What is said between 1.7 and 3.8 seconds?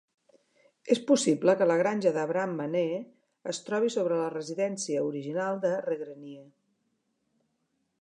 la granja d'Abraham Manee es